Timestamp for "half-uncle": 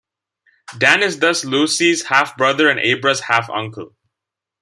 3.19-3.95